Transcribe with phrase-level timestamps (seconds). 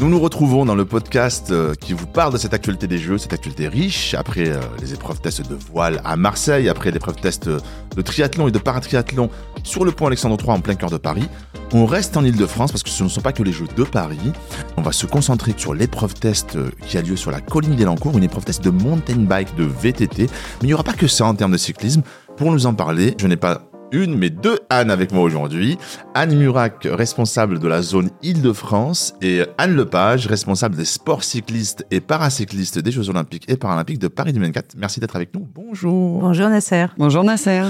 [0.00, 3.18] Nous nous retrouvons dans le podcast euh, qui vous parle de cette actualité des jeux,
[3.18, 7.50] cette actualité riche, après euh, les épreuves tests de voile à Marseille, après l'épreuve test
[7.50, 9.28] de triathlon et de paratriathlon
[9.62, 11.28] sur le pont Alexandre III en plein cœur de Paris.
[11.74, 14.32] On reste en Ile-de-France parce que ce ne sont pas que les Jeux de Paris.
[14.78, 18.16] On va se concentrer sur l'épreuve test euh, qui a lieu sur la colline d'Elancourt,
[18.16, 20.22] une épreuve test de mountain bike, de VTT.
[20.22, 20.28] Mais
[20.62, 22.00] il n'y aura pas que ça en termes de cyclisme.
[22.38, 25.78] Pour nous en parler, je n'ai pas une, mais deux Anne avec moi aujourd'hui.
[26.14, 32.00] Anne Murac, responsable de la zone Île-de-France, et Anne Lepage, responsable des sports cyclistes et
[32.00, 34.74] paracyclistes des Jeux Olympiques et Paralympiques de Paris 2024.
[34.76, 35.48] Merci d'être avec nous.
[35.54, 36.20] Bonjour.
[36.20, 36.86] Bonjour Nasser.
[36.98, 37.62] Bonjour Nasser.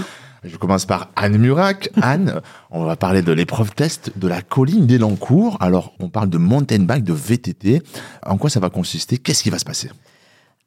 [0.42, 1.90] Je commence par Anne Murac.
[2.02, 2.40] Anne,
[2.70, 5.56] on va parler de l'épreuve test de la colline d'Elancourt.
[5.60, 7.82] Alors, on parle de mountain bike, de VTT.
[8.24, 9.18] En quoi ça va consister?
[9.18, 9.90] Qu'est-ce qui va se passer?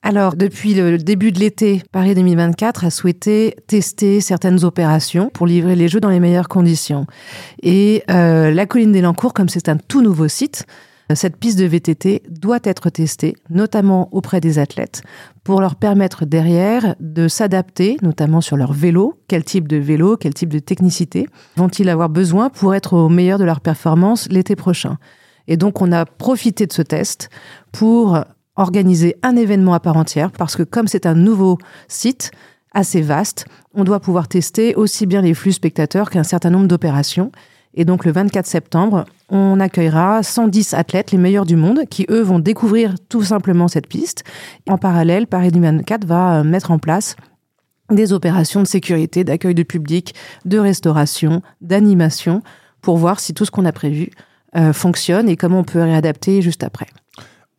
[0.06, 5.78] Alors, depuis le début de l'été, Paris 2024 a souhaité tester certaines opérations pour livrer
[5.78, 7.08] les Jeux dans les meilleures conditions.
[7.62, 10.66] Et euh, la colline d'Elancourt, comme c'est un tout nouveau site,
[11.14, 15.04] cette piste de VTT doit être testée, notamment auprès des athlètes,
[15.46, 20.34] pour leur permettre derrière de s'adapter, notamment sur leur vélo, quel type de vélo, quel
[20.34, 24.98] type de technicité vont-ils avoir besoin pour être au meilleur de leur performance l'été prochain?
[25.48, 27.30] Et donc on a profité de ce test
[27.72, 28.18] pour
[28.56, 32.32] organiser un événement à part entière parce que comme c'est un nouveau site
[32.74, 37.32] assez vaste, on doit pouvoir tester aussi bien les flux spectateurs qu'un certain nombre d'opérations.
[37.76, 42.22] Et donc le 24 septembre, on accueillera 110 athlètes, les meilleurs du monde, qui eux
[42.22, 44.24] vont découvrir tout simplement cette piste.
[44.70, 47.16] En parallèle, Paris 2024 va euh, mettre en place
[47.90, 50.14] des opérations de sécurité, d'accueil de public,
[50.46, 52.42] de restauration, d'animation,
[52.82, 54.12] pour voir si tout ce qu'on a prévu
[54.56, 56.88] euh, fonctionne et comment on peut réadapter juste après.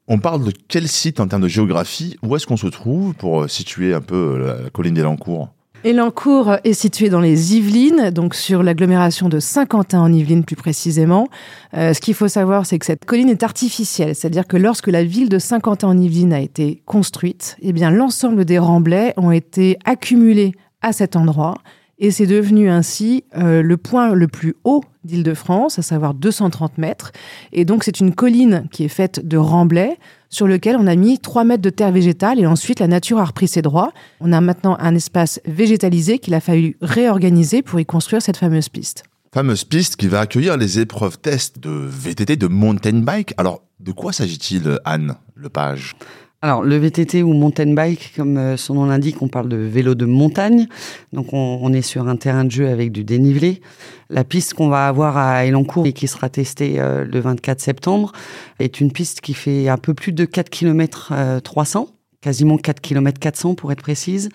[0.06, 2.18] On parle de quel site en termes de géographie?
[2.22, 5.48] Où est-ce qu'on se trouve pour euh, situer un peu euh, la colline d'Elancourt
[5.82, 11.28] Elancourt est situé dans les Yvelines, donc sur l'agglomération de Saint-Quentin en Yvelines plus précisément.
[11.74, 15.04] Euh, ce qu'il faut savoir, c'est que cette colline est artificielle, c'est-à-dire que lorsque la
[15.04, 19.78] ville de Saint-Quentin en Yvelines a été construite, eh bien l'ensemble des remblais ont été
[19.84, 21.54] accumulés à cet endroit
[21.98, 27.12] et c'est devenu ainsi euh, le point le plus haut d'Île-de-France, à savoir 230 mètres.
[27.52, 31.18] Et donc c'est une colline qui est faite de remblais sur lequel on a mis
[31.18, 33.92] 3 mètres de terre végétale et ensuite la nature a repris ses droits.
[34.20, 38.68] On a maintenant un espace végétalisé qu'il a fallu réorganiser pour y construire cette fameuse
[38.68, 39.04] piste.
[39.32, 43.34] Fameuse piste qui va accueillir les épreuves tests de VTT, de mountain bike.
[43.36, 45.96] Alors, de quoi s'agit-il, Anne Lepage?
[46.44, 49.94] Alors, le VTT ou mountain bike, comme euh, son nom l'indique, on parle de vélo
[49.94, 50.66] de montagne.
[51.14, 53.62] Donc, on, est sur un terrain de jeu avec du dénivelé.
[54.10, 58.12] La piste qu'on va avoir à Elancourt et qui sera testée euh, le 24 septembre
[58.58, 61.88] est une piste qui fait un peu plus de 4 km 300
[62.20, 64.28] quasiment 4 km 400 pour être précise,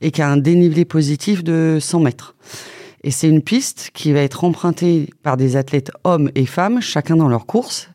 [0.00, 2.36] et qui a un dénivelé positif de 100 mètres.
[3.04, 7.16] Et c'est une piste qui va être empruntée par des athlètes hommes et femmes, chacun
[7.16, 7.90] dans leur course,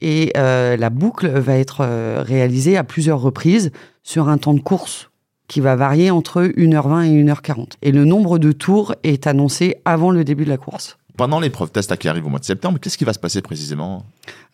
[0.00, 3.70] et euh, la boucle va être euh, réalisée à plusieurs reprises
[4.02, 5.10] sur un temps de course
[5.48, 7.72] qui va varier entre 1h20 et 1h40.
[7.82, 10.96] Et le nombre de tours est annoncé avant le début de la course.
[11.16, 14.04] Pendant l'épreuve test qui arrive au mois de septembre, qu'est-ce qui va se passer précisément?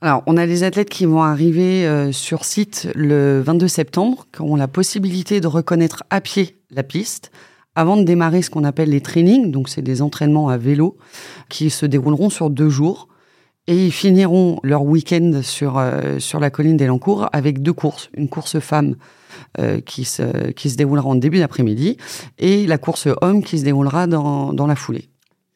[0.00, 4.40] Alors, on a des athlètes qui vont arriver euh, sur site le 22 septembre, qui
[4.40, 7.30] auront la possibilité de reconnaître à pied la piste
[7.74, 9.50] avant de démarrer ce qu'on appelle les trainings.
[9.50, 10.96] Donc, c'est des entraînements à vélo
[11.50, 13.08] qui se dérouleront sur deux jours.
[13.68, 18.10] Et ils finiront leur week-end sur, euh, sur la colline d'Elancourt avec deux courses.
[18.14, 18.94] Une course femme
[19.58, 21.96] euh, qui, se, qui se déroulera en début d'après-midi
[22.38, 25.08] et la course homme qui se déroulera dans, dans la foulée.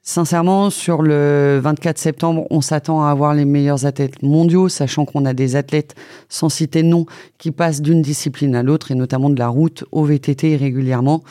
[0.03, 5.27] Sincèrement, sur le 24 septembre, on s'attend à avoir les meilleurs athlètes mondiaux, sachant qu'on
[5.27, 5.95] a des athlètes,
[6.31, 7.05] sans citer nom,
[7.37, 11.23] qui passent d'une discipline à l'autre, et notamment de la route au VTT régulièrement.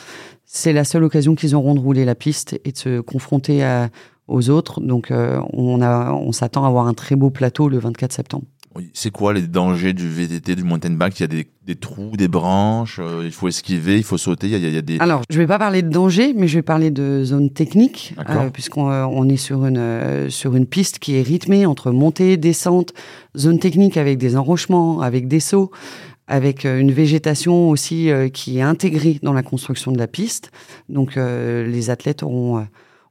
[0.46, 3.90] C'est la seule occasion qu'ils auront de rouler la piste et de se confronter à,
[4.30, 4.80] aux autres.
[4.80, 8.44] Donc euh, on, a, on s'attend à avoir un très beau plateau le 24 septembre.
[8.94, 11.18] C'est quoi les dangers du VTT, du mountain bike?
[11.18, 14.56] Il y a des, trous, des branches, euh, il faut esquiver, il faut sauter, il
[14.56, 14.98] y, a, des...
[15.00, 18.48] Alors, je vais pas parler de danger, mais je vais parler de zone technique, euh,
[18.48, 22.94] puisqu'on on est sur une, sur une piste qui est rythmée entre montée, descente,
[23.36, 25.72] zone technique avec des enrochements, avec des sauts,
[26.28, 30.52] avec une végétation aussi qui est intégrée dans la construction de la piste.
[30.88, 32.64] Donc, les athlètes auront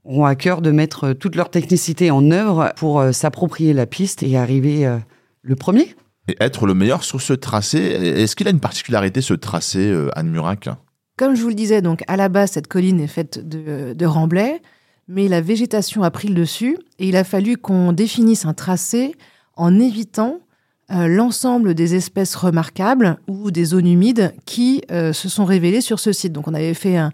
[0.05, 3.85] ont à cœur de mettre euh, toute leur technicité en œuvre pour euh, s'approprier la
[3.85, 4.97] piste et arriver euh,
[5.41, 5.95] le premier.
[6.27, 10.29] Et être le meilleur sur ce tracé, est-ce qu'il a une particularité ce tracé, Anne
[10.29, 10.69] Murac?
[11.17, 14.05] Comme je vous le disais, donc à la base, cette colline est faite de, de
[14.05, 14.61] remblais,
[15.07, 19.15] mais la végétation a pris le dessus et il a fallu qu'on définisse un tracé
[19.55, 20.39] en évitant
[20.91, 25.99] euh, l'ensemble des espèces remarquables ou des zones humides qui euh, se sont révélées sur
[25.99, 26.33] ce site.
[26.33, 27.11] Donc on avait fait un,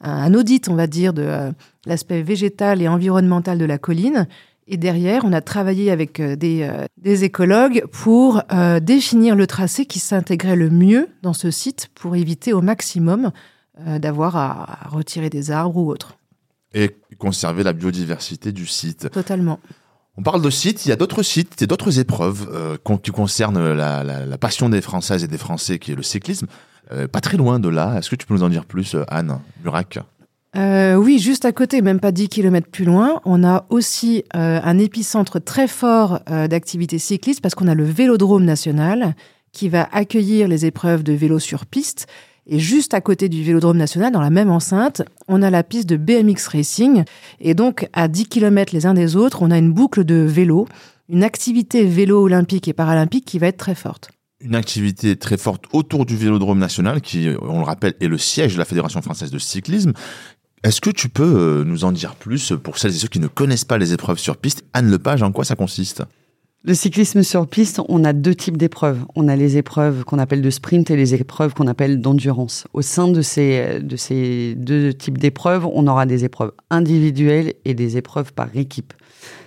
[0.00, 1.52] un audit, on va dire, de euh,
[1.84, 4.26] l'aspect végétal et environnemental de la colline.
[4.66, 8.42] Et derrière, on a travaillé avec des, des écologues pour
[8.82, 13.30] définir le tracé qui s'intégrait le mieux dans ce site pour éviter au maximum
[13.86, 16.18] d'avoir à retirer des arbres ou autres.
[16.74, 19.08] Et conserver la biodiversité du site.
[19.10, 19.58] Totalement.
[20.18, 23.72] On parle de sites, il y a d'autres sites, et d'autres épreuves euh, qui concernent
[23.72, 26.48] la, la, passion des Françaises et des Français, qui est le cyclisme.
[26.90, 27.96] Euh, pas très loin de là.
[27.96, 30.00] Est-ce que tu peux nous en dire plus, euh, Anne Murac
[30.56, 34.78] euh, oui, juste à côté, même pas 10 km plus loin, on a aussi un
[34.78, 39.14] épicentre très fort d'activités cyclistes parce qu'on a le Vélodrome national
[39.52, 42.06] qui va accueillir les épreuves de vélo sur piste
[42.48, 45.86] et juste à côté du Vélodrome national, dans la même enceinte, on a la piste
[45.88, 47.04] de BMX Racing.
[47.40, 50.66] Et donc, à 10 km les uns des autres, on a une boucle de vélo,
[51.10, 54.10] une activité vélo olympique et paralympique qui va être très forte.
[54.40, 58.54] Une activité très forte autour du Vélodrome national, qui, on le rappelle, est le siège
[58.54, 59.92] de la Fédération française de cyclisme.
[60.64, 63.26] Est-ce que tu peux euh, nous en dire plus pour celles et ceux qui ne
[63.26, 64.64] connaissent pas les épreuves sur piste?
[64.72, 66.02] Anne Lepage, en quoi ça consiste?
[66.68, 69.06] Le cyclisme sur piste, on a deux types d'épreuves.
[69.16, 72.66] On a les épreuves qu'on appelle de sprint et les épreuves qu'on appelle d'endurance.
[72.74, 77.72] Au sein de ces, de ces deux types d'épreuves, on aura des épreuves individuelles et
[77.72, 78.92] des épreuves par équipe.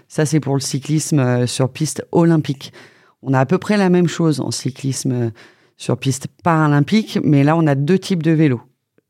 [0.08, 2.74] Ça, c'est pour le cyclisme euh, sur piste olympique.
[3.22, 5.30] On a à peu près la même chose en cyclisme euh,
[5.78, 8.62] sur piste paralympique, mais là, on a deux types de vélos.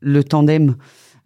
[0.01, 0.75] Le tandem,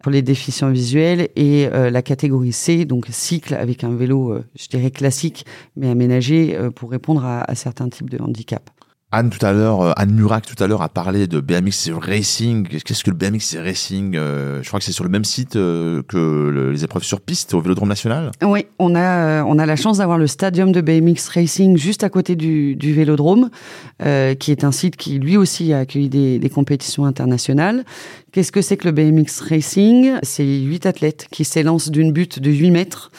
[0.06, 4.44] pour les déficients visuels et euh, la catégorie C, donc cycle avec un vélo, euh,
[4.54, 5.44] je dirais classique,
[5.74, 8.75] mais aménagé euh, pour répondre à, à, certains types de handicaps.
[9.12, 12.66] Anne tout à l'heure, euh, Anne Murac tout à l'heure a parlé de BMX Racing.
[12.66, 16.02] Qu'est-ce que le BMX Racing euh, Je crois que c'est sur le même site euh,
[16.02, 18.32] que le, les épreuves sur piste au Vélodrome National?
[18.42, 22.08] Oui, on a on a la chance d'avoir le stadium de BMX Racing juste à
[22.08, 23.50] côté du, Vélodrome,
[24.00, 27.84] qui est un site qui lui aussi a accueilli des, des compétitions internationales.
[28.32, 30.14] Qu'est-ce que c'est que le BMX Racing?
[30.24, 33.12] C'est huit athlètes qui s'élancent d'une butte de 8 mètres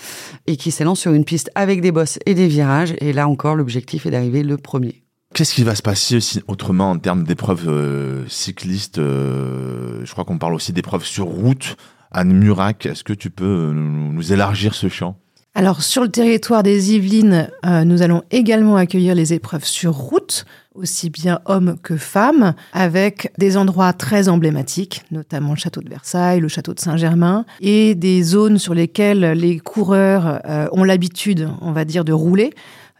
[0.48, 2.94] et qui s'élancent sur une piste avec des bosses et des virages.
[3.00, 5.07] Et là encore, l'objectif est d'arriver le premier.
[5.38, 6.18] Qu'est-ce qui va se passer
[6.48, 11.78] autrement en termes d'épreuves euh, cyclistes euh, Je crois qu'on parle aussi d'épreuves sur route.
[12.12, 15.16] Anne Murac, est-ce que tu peux nous, nous élargir ce champ?
[15.54, 20.46] Alors, sur le territoire des Yvelines, euh, nous allons également accueillir les épreuves sur route,
[20.74, 26.40] aussi bien hommes que femmes, avec des endroits très emblématiques, notamment le château de Versailles,
[26.40, 31.74] le château de Saint-Germain, et des zones sur lesquelles les coureurs euh, ont l'habitude, on
[31.74, 32.54] va dire, de rouler.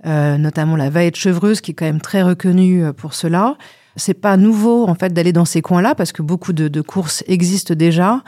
[0.06, 3.58] Euh, notamment la Vallée de Chevreuse, qui est quand même très reconnue euh, pour cela.
[3.96, 7.74] C'est pas nouveau en fait d'aller dans ces coins-là parce que beaucoup de, courses existent
[7.74, 8.22] déjà.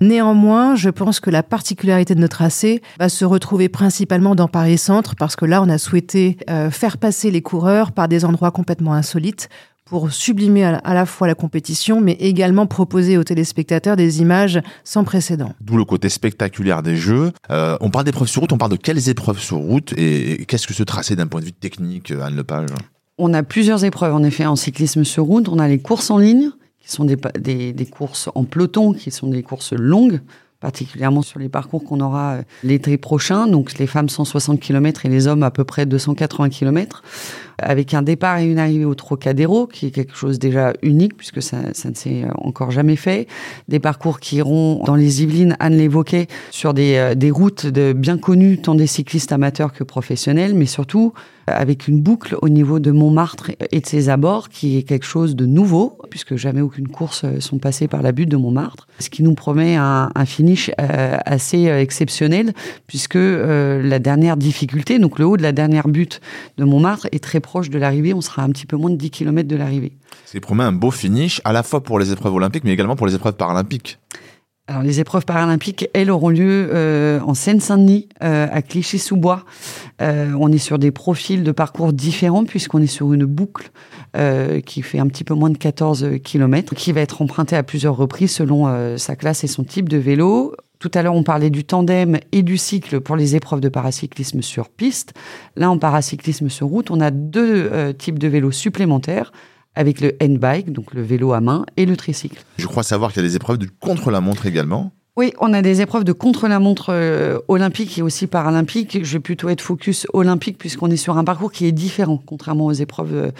[0.00, 4.78] Néanmoins, je pense que la particularité de notre tracé va se retrouver principalement dans Paris
[4.78, 8.52] Centre parce que là, on a souhaité euh, faire passer les coureurs par des endroits
[8.52, 9.48] complètement insolites
[9.86, 15.04] pour sublimer à la fois la compétition, mais également proposer aux téléspectateurs des images sans
[15.04, 15.54] précédent.
[15.60, 17.32] D'où le côté spectaculaire des jeux.
[17.50, 20.44] Euh, on parle d'épreuves sur route, on parle de quelles épreuves sur route et, et
[20.44, 22.70] qu'est-ce que ce tracé d'un point de vue technique, Anne Lepage?
[23.16, 25.48] On a plusieurs épreuves en effet en cyclisme sur route.
[25.48, 26.50] On a les courses en ligne,
[26.80, 30.20] qui sont des, des, des courses en peloton, qui sont des courses longues
[30.60, 35.26] particulièrement sur les parcours qu'on aura l'été prochain, donc les femmes 160 km et les
[35.26, 37.02] hommes à peu près 280 km
[37.58, 41.42] avec un départ et une arrivée au Trocadéro, qui est quelque chose déjà unique, puisque
[41.42, 43.26] ça, ne s'est encore jamais fait.
[43.68, 48.18] Des parcours qui iront dans les Yvelines, Anne l'évoquait, sur des, des routes de, bien
[48.18, 51.12] connues, tant des cyclistes amateurs que professionnels, mais surtout
[51.46, 55.36] avec une boucle au niveau de Montmartre et de ses abords, qui est quelque chose
[55.36, 59.22] de nouveau, puisque jamais aucune course sont passées par la butte de Montmartre, ce qui
[59.22, 62.52] nous promet un, finish euh, assez exceptionnel,
[62.86, 66.20] puisque euh, la dernière difficulté, donc le haut de la dernière butte
[66.58, 69.10] de Montmartre, est très proche de l'arrivée, on sera un petit peu moins de 10
[69.10, 69.92] km de l'arrivée.
[70.24, 73.06] C'est promet un beau finish, à la fois pour les épreuves olympiques, mais également pour
[73.06, 73.98] les épreuves paralympiques.
[74.68, 79.44] Alors, les épreuves paralympiques, elles auront lieu euh, en Seine-Saint-Denis, euh, à Clichy-sous-Bois.
[80.02, 83.70] Euh, on est sur des profils de parcours différents puisqu'on est sur une boucle
[84.64, 87.98] qui fait un petit peu moins de 14 km, qui va être empruntée à plusieurs
[87.98, 90.54] reprises selon sa classe et son type de vélo.
[90.78, 94.42] Tout à l'heure, on parlait du tandem et du cycle pour les épreuves de paracyclisme
[94.42, 95.14] sur piste.
[95.56, 99.32] Là, en paracyclisme sur route, on a deux euh, types de vélos supplémentaires
[99.74, 102.44] avec le handbike, donc le vélo à main, et le tricycle.
[102.58, 104.92] Je crois savoir qu'il y a des épreuves de contre-la-montre également.
[105.16, 109.02] Oui, on a des épreuves de contre-la-montre euh, olympique et aussi paralympique.
[109.02, 112.66] Je vais plutôt être focus olympique puisqu'on est sur un parcours qui est différent, contrairement
[112.66, 113.32] aux épreuves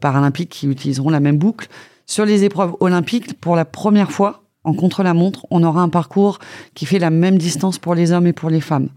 [0.00, 1.68] paralympiques qui utiliseront la même boucle.
[2.06, 6.38] Sur les épreuves olympiques, pour la première fois, en contre-la-montre, on aura un parcours
[6.74, 8.88] qui fait la même distance pour les hommes et pour les femmes.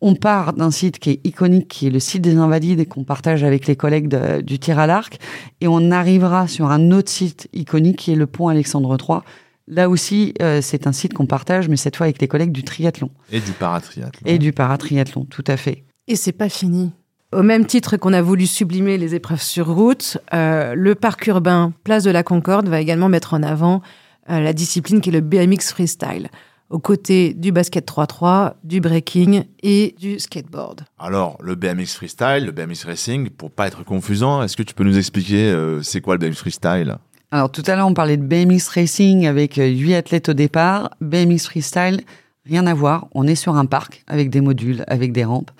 [0.00, 3.04] On part d'un site qui est iconique, qui est le site des Invalides et qu'on
[3.04, 5.18] partage avec les collègues du tir à l'arc,
[5.60, 9.20] et on arrivera sur un autre site iconique qui est le pont Alexandre III.
[9.68, 12.62] Là aussi, euh, c'est un site qu'on partage, mais cette fois avec les collègues du
[12.62, 13.10] triathlon.
[13.32, 14.22] Et du paratriathlon.
[14.24, 15.84] Et du paratriathlon, tout à fait.
[16.06, 16.92] Et c'est pas fini.
[17.32, 21.72] Au même titre qu'on a voulu sublimer les épreuves sur route, euh, le parc urbain
[21.82, 25.20] Place de la Concorde va également mettre en avant euh, la discipline qui est le
[25.20, 26.28] BMX freestyle
[26.70, 30.82] aux côtés du basket 3-3, du breaking et du skateboard.
[30.98, 34.84] Alors, le BMX freestyle, le BMX racing, pour pas être confusant, est-ce que tu peux
[34.84, 36.96] nous expliquer euh, c'est quoi le BMX freestyle?
[37.30, 40.90] Alors, tout à l'heure, on parlait de BMX racing avec 8 athlètes au départ.
[41.00, 42.02] BMX freestyle,
[42.44, 43.08] rien à voir.
[43.12, 45.50] On est sur un parc avec des modules, avec des rampes.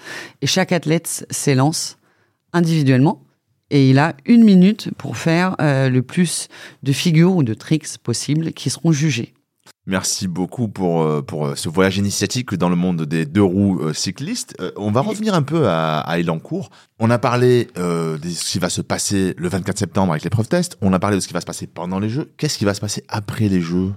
[0.42, 1.98] Et chaque athlète s'élance
[2.52, 3.22] individuellement
[3.70, 6.48] et il a une minute pour faire euh, le plus
[6.82, 9.32] de figures ou de tricks possibles qui seront jugés.
[9.88, 13.92] Merci beaucoup pour, euh, pour euh, ce voyage initiatique dans le monde des deux roues
[13.92, 14.56] cyclistes.
[14.76, 16.70] on va revenir un peu à, à Elancourt.
[16.98, 20.76] On a parlé de ce qui va se passer le 24 septembre avec l'épreuve test.
[20.80, 22.32] On a parlé de ce qui va se passer pendant les Jeux.
[22.36, 23.92] Qu'est-ce qui va se passer après les Jeux?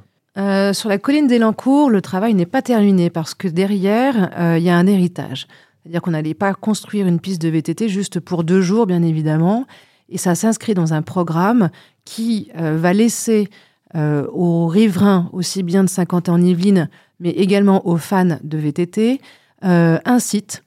[0.73, 4.77] Sur la colline d'Elancourt, le travail n'est pas terminé parce que derrière, il y a
[4.77, 5.47] un héritage.
[5.83, 9.65] C'est-à-dire qu'on n'allait pas construire une piste de VTT juste pour deux jours, bien évidemment.
[10.09, 11.69] Et ça s'inscrit dans un programme
[12.03, 13.49] qui euh, va laisser
[13.95, 19.21] euh, aux riverains, aussi bien de Saint-Quentin-en-Yvelines, mais également aux fans de VTT,
[19.63, 20.63] euh, un site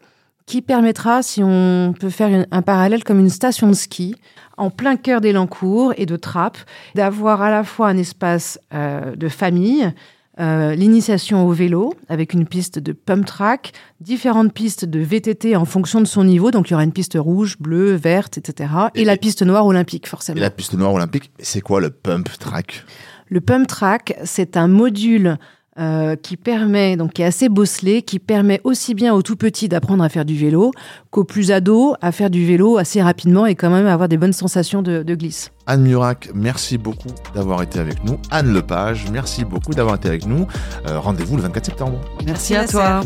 [0.47, 4.17] qui permettra, si on peut faire un parallèle comme une station de ski,
[4.57, 6.59] en plein cœur d'Elancourt et de Trappes,
[6.95, 9.93] d'avoir à la fois un espace de famille,
[10.41, 15.67] euh, l'initiation au vélo avec une piste de pump track, différentes pistes de VTT en
[15.67, 16.51] fonction de son niveau.
[16.51, 18.71] Donc il y aura une piste rouge, bleue, verte, etc.
[18.95, 20.39] Et, la piste noire olympique, forcément.
[20.39, 22.85] Et la piste noire olympique, c'est quoi le pump track?
[23.29, 25.39] Le pump track, c'est un module
[25.79, 29.69] euh, qui permet, donc qui est assez bosselé, qui permet aussi bien aux tout petits
[29.69, 30.71] d'apprendre à faire du vélo
[31.11, 34.35] qu'aux plus ados à faire du vélo assez rapidement et quand même avoir des bonnes
[34.35, 35.51] sensations de, glisse.
[35.67, 38.19] Anne Murac, merci beaucoup d'avoir été avec nous.
[38.31, 40.47] Anne Lepage, merci beaucoup d'avoir été avec nous.
[40.87, 41.99] Euh, rendez-vous le 24 septembre.
[42.27, 43.01] Merci, à toi.